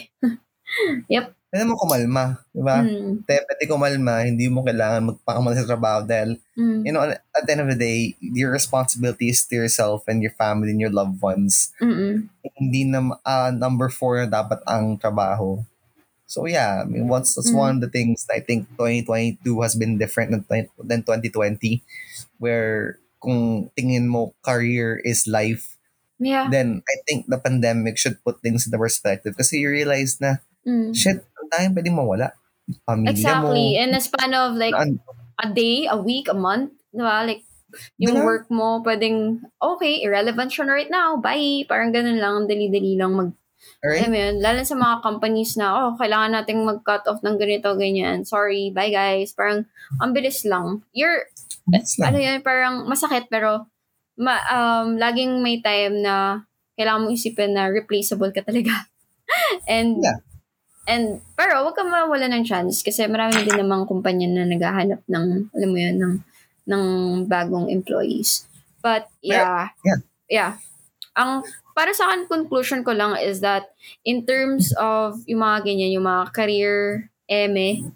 [1.52, 2.80] Pwede mo kumalma, diba?
[2.80, 7.44] Mm, Te, pwede kumalma, hindi mo kailangan magpakamal sa trabaho dahil, mm, you know, at
[7.44, 10.88] the end of the day, your responsibility is to yourself and your family and your
[10.88, 11.68] loved ones.
[11.76, 12.24] mm,
[12.56, 15.60] Hindi na, ah, number four na dapat ang trabaho.
[16.24, 17.60] So yeah, I mean, once that's Mm.
[17.60, 21.84] one of the things that I think 2022 has been different than, than 2020,
[22.40, 25.76] where kung tingin mo career is life,
[26.16, 26.48] Yeah.
[26.48, 30.94] then I think the pandemic should put things into perspective kasi you realize na, Mm.
[30.94, 31.18] shit,
[31.52, 32.28] ang dahil pwede mawala.
[32.88, 33.66] Pamilya Exactly.
[33.76, 33.82] mo.
[33.82, 35.00] In a span of like an-
[35.36, 37.26] a day, a week, a month, di ba?
[37.26, 37.42] Like,
[37.96, 38.24] yung Diba?
[38.24, 41.64] work mo, pwedeng, okay, irrelevant siya na right now, bye.
[41.64, 43.32] Parang ganun lang, dali-dali lang mag,
[43.80, 44.04] Alright?
[44.04, 47.72] alam mo yun, lalo sa mga companies na, oh, kailangan nating mag-cut off ng ganito,
[47.74, 48.28] ganyan.
[48.28, 49.32] Sorry, bye guys.
[49.32, 49.64] Parang,
[49.98, 50.84] ang bilis lang.
[50.92, 51.32] You're,
[51.66, 52.12] That's lang.
[52.12, 53.66] ano yun, parang masakit, pero,
[54.20, 56.44] ma, um, laging may time na
[56.76, 58.84] kailangan mo isipin na replaceable ka talaga.
[59.66, 60.20] And, Yeah.
[60.88, 65.26] And, pero wag ka mawala ng chance kasi marami din namang kumpanya na naghahanap ng,
[65.54, 66.14] alam mo yun, ng,
[66.68, 66.84] ng
[67.26, 68.46] bagong employees.
[68.82, 69.70] But, yeah.
[69.86, 70.00] yeah.
[70.26, 70.52] Yeah.
[71.14, 71.44] Ang,
[71.76, 73.70] para sa akin, conclusion ko lang is that
[74.02, 77.92] in terms of yung mga ganyan, yung mga career, eme,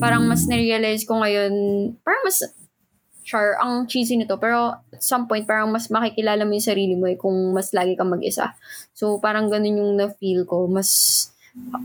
[0.00, 1.52] parang mas na-realize ko ngayon,
[2.02, 2.42] parang mas,
[3.24, 7.08] char, ang cheesy nito, pero at some point, parang mas makikilala mo yung sarili mo
[7.08, 8.52] eh, kung mas lagi kang mag-isa.
[8.92, 10.68] So, parang ganun yung na-feel ko.
[10.68, 11.32] Mas,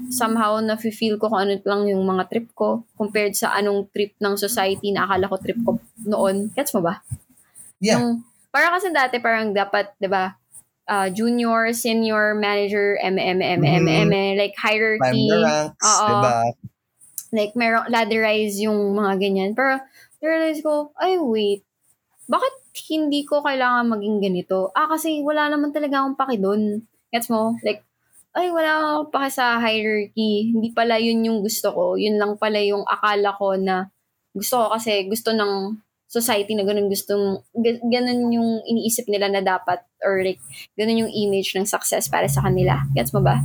[0.10, 4.36] somehow, na-feel ko kung ano lang yung mga trip ko compared sa anong trip ng
[4.36, 5.72] society na akala ko trip ko
[6.06, 6.50] noon.
[6.54, 7.02] Gets mo ba?
[7.78, 8.02] Yeah.
[8.02, 10.40] Yung, para kasi dati parang dapat, 'di ba?
[10.90, 14.10] ah, junior, senior, manager, M, M, M, M, Mhm.
[14.10, 16.10] M, like hierarchy, ranks, Oo.
[16.10, 16.34] diba?
[17.30, 19.52] like meron ladderize yung mga ganyan.
[19.54, 19.78] Pero
[20.18, 21.62] realize ko, ay wait,
[22.26, 22.54] bakit
[22.90, 24.74] hindi ko kailangan maging ganito?
[24.74, 26.86] Ah, kasi wala naman talaga akong paki doon.
[27.14, 27.58] Gets mo?
[27.66, 27.86] Like,
[28.40, 30.56] ay, wala akong sa hierarchy.
[30.56, 32.00] Hindi pala yun yung gusto ko.
[32.00, 33.92] Yun lang pala yung akala ko na
[34.32, 35.76] gusto ko kasi gusto ng
[36.10, 40.42] society na ganun gustong, ga- ganun yung iniisip nila na dapat or like,
[40.74, 42.82] ganun yung image ng success para sa kanila.
[42.98, 43.38] Gets mo ba?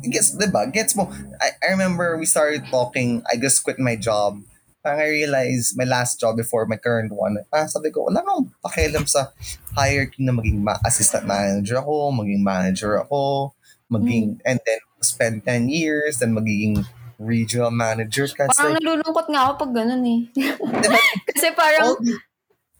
[0.00, 0.64] Gets, diba?
[0.72, 1.12] Gets mo.
[1.36, 4.40] I, I remember we started talking, I just quit my job.
[4.82, 8.50] Parang I realized my last job before my current one, parang sabi ko, wala nang
[8.64, 9.30] pakialam sa
[9.76, 13.52] hierarchy na maging ma- assistant manager ako, maging manager ako,
[13.92, 14.48] maging, Mm.
[14.48, 16.88] and then spend 10 years, then magiging
[17.20, 18.24] regional manager.
[18.24, 20.20] Kasi Parang like, nalulungkot nga ako pag ganun eh.
[20.32, 21.00] diba?
[21.28, 22.30] Kasi parang, all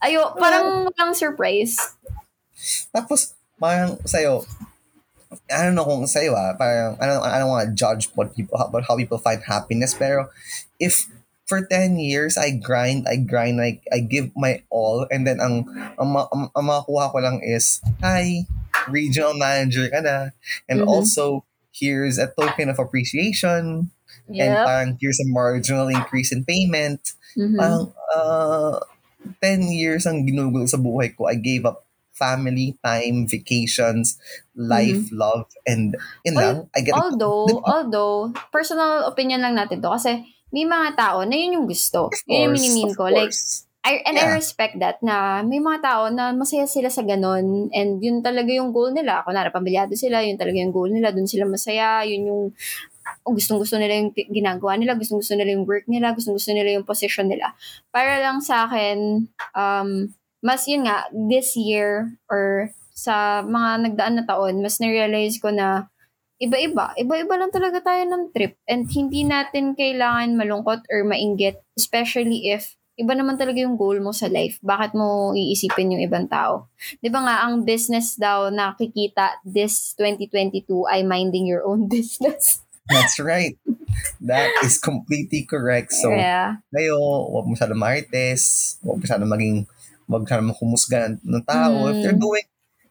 [0.02, 1.78] ayo, parang walang surprise.
[2.90, 4.42] Tapos, parang sa'yo,
[5.48, 8.34] I don't know kung sa'yo ah, parang, I don't, I don't want to judge what
[8.34, 10.28] people, about how people find happiness, pero
[10.82, 11.06] if
[11.46, 15.66] for 10 years, I grind, I grind, I, I give my all, and then ang,
[15.98, 18.46] ang, ang, ang makuha ko lang is, hi,
[18.90, 20.30] regional manager ka na,
[20.68, 20.88] and Mhm.
[20.88, 23.90] also, here's a token of appreciation,
[24.28, 24.64] and Yep.
[24.66, 27.56] parang here's a marginal increase in payment, Mhm.
[27.58, 28.76] parang uh,
[29.40, 31.26] 10 years ang ginugol sa buhay ko.
[31.30, 34.20] I gave up family, time, vacations,
[34.54, 36.56] life, love, and yun lang.
[36.76, 37.64] I get although, Diba?
[37.66, 42.12] although, personal opinion lang natin to kasi may mga tao na yun yung gusto.
[42.12, 43.04] Of Yun yung course, of ko.
[43.08, 43.64] Like, course.
[43.82, 44.38] I, and I Yeah.
[44.38, 48.70] respect that na may mga tao na masaya sila sa ganun and yun talaga yung
[48.70, 49.26] goal nila.
[49.26, 51.10] Kunwari, pamilyado sila, yun talaga yung goal nila.
[51.10, 52.42] Doon sila masaya, yun yung
[53.26, 57.26] oh, gustong-gusto nila yung ginagawa nila, gustong-gusto nila yung work nila, gustong-gusto nila yung position
[57.26, 57.58] nila.
[57.90, 59.26] Para lang sa akin,
[59.58, 65.50] um, mas yun nga, this year or sa mga nagdaan na taon, mas na-realize ko
[65.50, 65.90] na
[66.38, 66.94] iba-iba.
[66.98, 68.58] Iba-iba lang talaga tayo ng trip.
[68.66, 74.12] And hindi natin kailangan malungkot or mainggit, especially if iba naman talaga yung goal mo
[74.12, 74.60] sa life.
[74.60, 76.68] Bakit mo iisipin yung ibang tao?
[77.00, 82.60] Di ba nga, ang business daw nakikita this 2022 ay minding your own business.
[82.90, 83.56] That's right.
[84.20, 85.94] That is completely correct.
[85.94, 86.60] So, yeah.
[86.74, 86.98] kayo,
[87.30, 89.56] huwag mo masyadong marites, huwag mo masyadong maging,
[90.10, 91.88] huwag ka naman humusga ng, tao.
[91.88, 92.26] If they're Mm.
[92.26, 92.46] doing,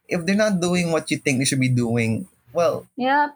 [0.07, 3.35] if they're not doing what you think they should be doing, well, Yep.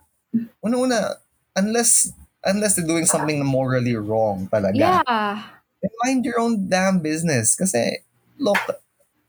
[0.63, 1.19] una-una,
[1.53, 2.09] unless,
[2.41, 5.54] unless they're doing something morally wrong talaga, Yeah.
[6.03, 7.55] Mind your own damn business.
[7.55, 8.01] Kasi,
[8.39, 8.59] look,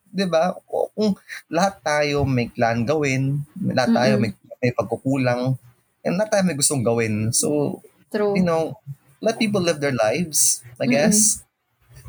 [0.09, 1.19] di ba, kung
[1.53, 4.23] lahat tayo may plan gawin, lahat tayo Mm-mm.
[4.23, 5.61] may, may pagkukulang,
[6.07, 7.33] and lahat tayo may gustong gawin.
[7.37, 8.33] So, True.
[8.33, 8.81] you know,
[9.21, 11.43] let people live their lives, I guess.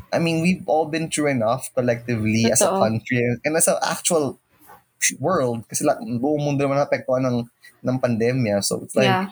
[0.08, 2.80] I mean, we've all been through enough collectively as a Totoo.
[2.80, 4.40] country and as an actual
[5.20, 7.38] world kasi la, buong mundo naman napektuhan ng,
[7.84, 8.64] ng pandemya.
[8.64, 9.28] So it's like, yeah.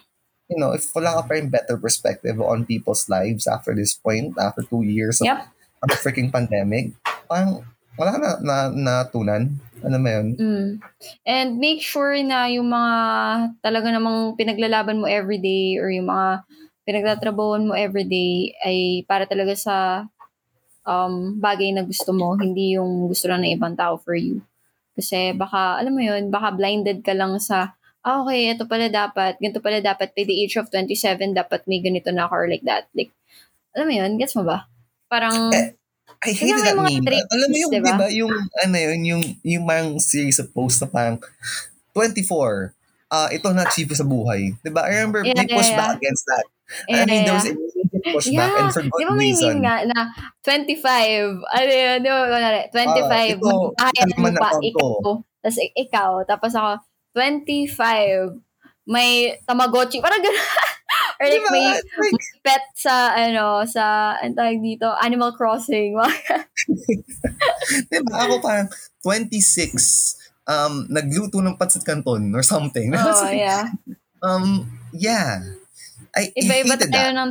[0.46, 4.34] You know, if wala ka pa rin better perspective on people's lives after this point,
[4.38, 5.38] after two years of, Yep.
[5.82, 6.94] of the freaking pandemic,
[7.26, 9.56] parang wala na, na natunan.
[9.82, 10.26] Ano mo yun?
[10.36, 10.68] Mm.
[11.24, 12.94] And make sure na yung mga
[13.60, 16.44] talaga namang pinaglalaban mo everyday or yung mga
[16.86, 20.06] pinagtatrabawan mo everyday ay para talaga sa
[20.86, 24.40] um, bagay na gusto mo, hindi yung gusto lang ng ibang tao for you.
[24.96, 29.36] Kasi baka, alam mo yun, baka blinded ka lang sa, ah, okay, ito pala dapat,
[29.42, 32.62] ganito pala dapat, by the age of 27, dapat may ganito na ako or like
[32.62, 32.86] that.
[32.94, 33.10] Like,
[33.74, 34.70] alam mo yun, gets mo ba?
[35.10, 35.74] Parang, Eh,
[36.22, 37.04] I may that mga meme.
[37.04, 37.90] tricks, Alam mo yung, diba?
[37.92, 41.18] di ba, yung, ano yun, yung, yung parang series of posts na parang
[41.92, 42.72] 24,
[43.06, 44.50] ah ito na achieve ko sa buhay.
[44.62, 44.86] Di ba?
[44.86, 45.98] I remember Yeah, may yeah, pushback yeah.
[46.02, 46.46] against that.
[46.90, 48.58] eh, I mean, there was a immediate pushback Yeah.
[48.58, 49.54] and for Di good ba may reason.
[49.54, 49.98] meme nga na
[50.42, 53.38] 25, ano yun, di ba, kunwari, 25,
[53.78, 54.50] Ah, ito, ano mo man pa,
[55.46, 56.70] tapos ikaw, tapos ako,
[57.16, 58.36] 25,
[58.84, 60.36] may Tamagotchi, parang gano'n.
[61.16, 61.48] Or like, Diba?
[61.48, 62.12] may, may
[62.44, 65.96] pet sa, ano, sa, ang tawag dito, Animal Crossing.
[67.88, 68.12] diba?
[68.20, 68.68] Ako parang
[69.00, 72.92] 26, um, nagluto ng pancit canton or something.
[72.92, 73.72] oh, yeah.
[74.20, 75.40] um, yeah.
[76.12, 77.16] I Iba-iba hated tayo that.
[77.16, 77.30] ng,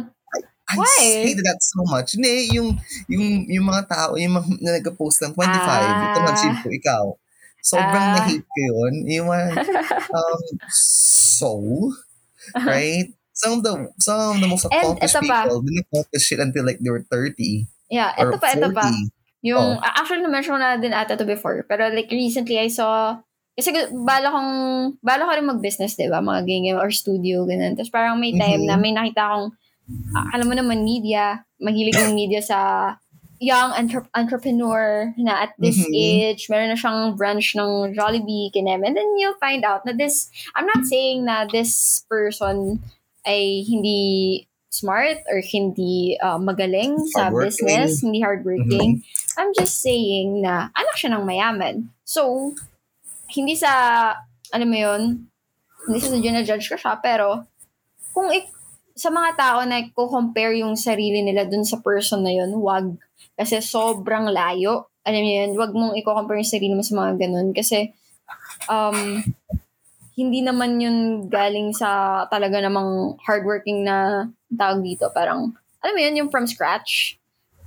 [0.66, 1.30] I Why?
[1.30, 2.18] hated that so much.
[2.18, 2.74] Hindi, yung,
[3.06, 6.24] yung, yung mga tao, yung mga na nag-post ng 25, ito Ah.
[6.26, 7.04] na-achieve ko, ikaw.
[7.66, 8.14] Sobrang Ah.
[8.22, 8.94] na-hate ko yun.
[9.10, 9.46] Yung mga,
[10.16, 11.50] um, so,
[12.56, 13.10] right?
[13.34, 15.38] Some of the, some of the most And accomplished ito pa.
[15.44, 18.78] people didn't accomplish shit until like they were 30 yeah, or ito pa, ito 40.
[18.78, 18.88] pa.
[19.44, 19.82] Yung, Oh.
[19.82, 21.62] actually, na-mention ko na din ata to before.
[21.66, 23.18] Pero like, recently, I saw,
[23.54, 24.52] kasi bala kong,
[25.02, 26.18] bala ko rin mag-business, di ba?
[26.18, 27.74] Mga ganyan, or studio, ganun.
[27.74, 28.70] Tapos parang may time Mhm.
[28.70, 29.54] na may nakita akong,
[30.34, 32.58] alam mo naman, media, mahilig yung media sa
[33.40, 35.92] young entre- entrepreneur na at this Mhm.
[35.92, 38.86] age, meron na siyang branch ng Jollibee, kinem.
[38.86, 42.80] And then you'll find out na this, I'm not saying na this person
[43.28, 49.04] ay hindi smart or hindi uh, magaling sa business, hindi hardworking.
[49.40, 51.92] I'm just saying na anak siya ng mayaman.
[52.04, 52.52] So,
[53.32, 53.72] hindi sa,
[54.52, 55.28] ano mo yun,
[55.88, 57.48] hindi sa judge ko siya, pero
[58.16, 58.52] kung ik-
[58.96, 62.96] sa mga tao na ko-compare yung sarili nila dun sa person na yun, wag.
[63.36, 64.90] Kasi sobrang layo.
[65.06, 67.54] Alam niyo yun, wag mong i-compare yung sarili mo sa mga ganun.
[67.54, 67.94] Kasi,
[68.68, 69.22] um,
[70.16, 70.98] hindi naman yun
[71.28, 75.12] galing sa talaga namang hardworking na tawag dito.
[75.12, 75.52] Parang,
[75.84, 77.20] alam mo yun, yung from scratch.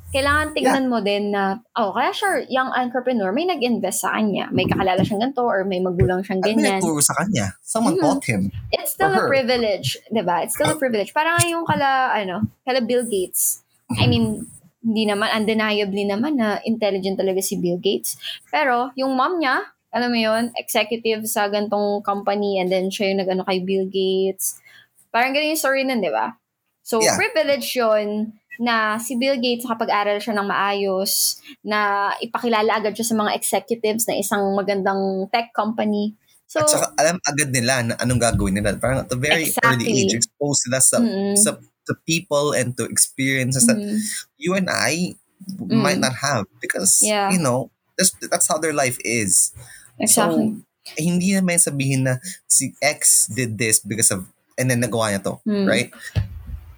[0.09, 4.49] Kailangan tignan mo din na, oh, kaya siya, young entrepreneur, may nag-invest sa kanya.
[4.49, 6.81] May kakalala siyang ganito or may magulang siyang ganyan.
[6.81, 7.53] nagturo sa kanya?
[7.61, 8.03] Someone Mhm.
[8.03, 8.49] taught him.
[8.73, 9.27] It's still For her.
[9.29, 10.41] a privilege, 'di ba?
[10.49, 11.13] It's still a privilege.
[11.13, 13.61] Parang yung kala ano, kala Bill Gates.
[14.01, 14.49] I mean,
[14.83, 18.15] hindi naman undeniably naman na intelligent talaga si Bill Gates.
[18.49, 23.21] Pero yung mom niya, alam mo yun, executive sa gantong company and then siya yung
[23.25, 24.61] nag-ano kay Bill Gates.
[25.09, 26.37] Parang ganun yung story nun, di ba?
[26.85, 27.17] So, Yeah.
[27.17, 33.17] privilege yun na si Bill Gates nakapag-aral siya ng maayos, na ipakilala agad siya sa
[33.17, 36.19] mga executives na isang magandang tech company.
[36.49, 38.75] So, At saka alam agad nila na anong gagawin nila.
[38.81, 40.01] Parang at a very early Exactly.
[40.11, 41.51] age, exposed sila sa, mm, sa
[41.89, 43.97] to people and to experiences that mm.
[44.37, 45.17] you and I
[45.59, 47.33] might not have because Yeah.
[47.33, 49.57] you know that's that's how their life is.
[49.99, 50.63] Exactly.
[50.63, 54.25] So hindi naman sabihin na si X did this because of
[54.57, 55.67] and then nagawa niya to, Hmm.
[55.69, 55.91] right?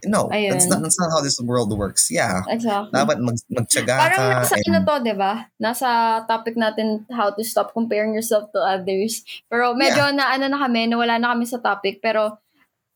[0.00, 0.56] No, Ayun.
[0.56, 2.08] that's not that's not how this world works.
[2.08, 2.40] Yeah.
[2.48, 2.88] exactly.
[2.96, 4.28] Dapat mag magtiyaga Parang ka.
[4.40, 5.32] nasa and- ano to, di ba?
[5.60, 5.88] Nasa
[6.24, 9.20] topic natin, how to stop comparing yourself to others.
[9.52, 12.00] Pero medyo na ano na kami, nawala na kami sa topic.
[12.00, 12.40] Pero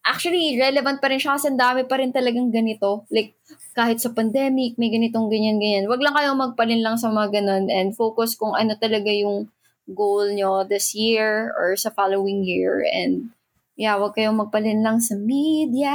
[0.04, 3.08] actually, relevant pa rin siya kasi ang dami pa rin talagang ganito.
[3.08, 3.34] Like,
[3.72, 5.88] kahit sa pandemic, may ganitong ganyan-ganyan.
[5.88, 9.48] Wag lang kayong magpalin lang sa mga ganun and focus kung ano talaga yung
[9.84, 12.80] goal nyo this year or sa following year.
[12.88, 13.32] And
[13.76, 15.92] yeah, wag kayong magpalin lang sa media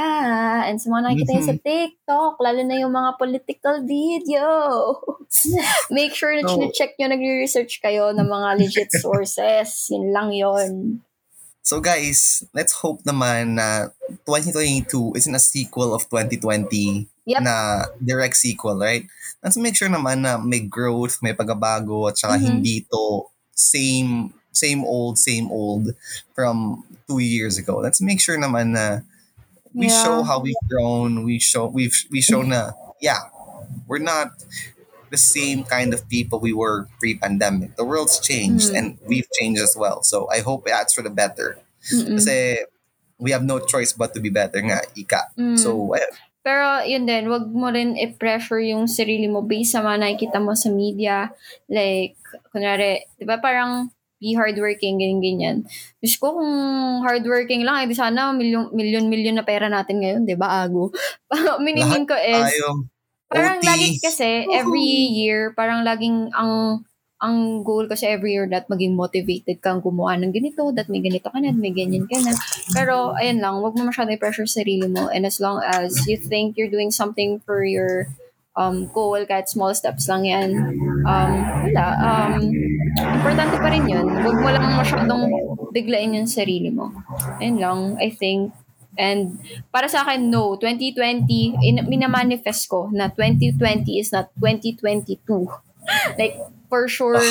[0.68, 5.34] and sa mga nakikita nyo sa TikTok, lalo na yung mga political videos.
[5.90, 6.70] Make sure na No.
[6.70, 9.90] check nyo, nagre-research kayo ng mga legit sources.
[9.90, 11.00] Yun lang yon
[11.62, 13.92] So guys, let's hope naman na
[14.24, 17.42] 2022 isn't a sequel of 2020 Yep.
[17.46, 19.06] na direct sequel, right?
[19.44, 22.42] Let's make sure naman na may growth, may pagbabago, at saka Mhm.
[22.42, 25.94] hindi to same same old, same old
[26.34, 27.78] from two years ago.
[27.78, 29.06] Let's make sure naman na
[29.70, 30.02] we Yeah.
[30.02, 31.22] show how we've grown.
[31.22, 33.30] We show we've we show na yeah,
[33.86, 34.34] we're not
[35.10, 37.74] the same kind of people we were pre-pandemic.
[37.76, 38.78] The world's changed Mhm.
[38.78, 40.02] and we've changed as well.
[40.06, 41.58] So I hope that's for the better.
[41.90, 42.16] Mm-mm.
[42.16, 42.64] Kasi
[43.20, 45.34] we have no choice but to be better nga, ika.
[45.36, 45.58] Mm.
[45.60, 46.12] So, ayun.
[46.40, 50.56] Pero yun din, wag mo rin i-pressure yung sarili mo based sa mga nakikita mo
[50.56, 51.28] sa media.
[51.68, 52.16] Like,
[52.48, 55.64] kunwari, di ba parang be hardworking, ganyan-ganyan.
[56.00, 56.52] Diyos ko, kung
[57.04, 60.92] hardworking lang, edi sana milyon, milyon, milyon na pera natin ngayon, di ba, ago?
[61.64, 62.84] Miningin ko is, tayo.
[63.30, 63.66] Parang OT.
[63.66, 66.84] lagi kasi, every year, parang laging ang
[67.20, 71.28] ang goal kasi every year that maging motivated kang gumawa ng ganito, that may ganito
[71.28, 72.32] ka na, may ganyan ka na.
[72.72, 75.12] Pero, ayun lang, wag mo masyado i-pressure sa sarili mo.
[75.12, 78.08] And as long as you think you're doing something for your
[78.56, 80.50] um, goal, kahit small steps lang yan,
[81.04, 81.32] um,
[81.68, 81.84] wala.
[82.00, 82.40] Um,
[82.96, 84.06] importante pa rin yun.
[84.24, 85.24] Wag mo lang masyadong
[85.76, 86.90] biglain yung sarili mo.
[87.38, 88.56] Ayun lang, I think.
[89.00, 89.40] And
[89.72, 90.60] para sa akin, no.
[90.60, 95.24] 2020, in, minamanifest ko na 2020 is not 2022.
[96.20, 96.36] like,
[96.68, 97.24] for sure,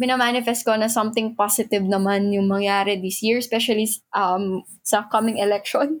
[0.00, 3.84] minamanifest ko na something positive naman yung mangyari this year, especially
[4.16, 6.00] um, sa coming election.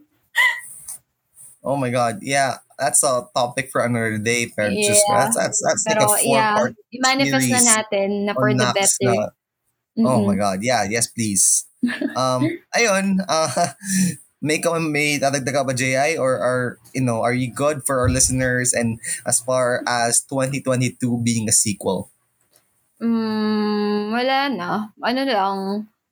[1.62, 2.18] Oh my God.
[2.26, 4.50] Yeah, that's a topic for another day.
[4.50, 5.14] Pero just, Yeah.
[5.14, 8.66] that's, that's, that's like Pero a yeah, four-part i-manifest na series natin na for the
[8.74, 9.14] better.
[9.14, 9.30] na-
[10.02, 10.26] Oh Mhm.
[10.26, 10.58] my God.
[10.66, 11.70] Yeah, yes please.
[12.18, 13.50] Um, ayun, uh,
[14.42, 18.10] may ka may dadagdag ba JI or are you know are you good for our
[18.10, 22.12] listeners and as far as 2022 being a sequel
[23.02, 24.70] Mm, wala na.
[25.02, 25.58] Ano lang,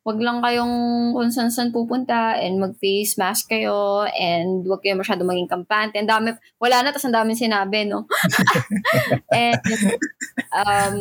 [0.02, 0.74] wag lang kayong
[1.14, 6.02] kung saan saan pupunta and mag-face mask kayo and wag kayo masyado maging kampante.
[6.02, 8.10] Ang dami, wala na, tas ang dami sinabi, no?
[9.30, 9.62] and,
[10.50, 10.94] um,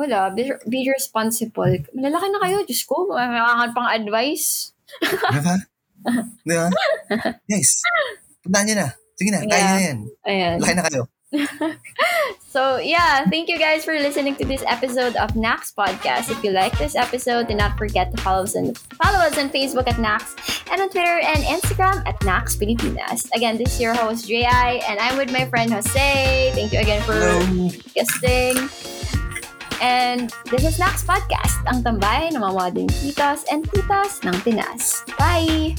[0.00, 1.76] wala, be, be responsible.
[1.92, 4.72] Malalaki na kayo, Diyos ko, makakakan pang advice.
[5.04, 5.54] di ba
[6.46, 6.68] di ba
[8.40, 9.60] puntahan nyo na sige na kaya Yeah.
[9.60, 10.56] nyo na yan Ayan.
[10.60, 11.02] laki na kayo
[12.50, 16.26] So, yeah, thank you guys for listening to this episode of Nax Podcast.
[16.34, 19.46] If you like this episode, do not forget to follow us on, follow us on
[19.54, 20.34] Facebook at Nax
[20.66, 23.30] and on Twitter and Instagram at Nax Pilipinas.
[23.30, 26.50] Again, this is your host, J.I., and I'm with my friend Jose.
[26.58, 27.70] Thank you again for Hello.
[27.94, 28.58] guesting.
[29.80, 35.00] And this is Nax Podcast, ang tambay ng mga modern titos and titas ng Pinas.
[35.16, 35.72] Bye!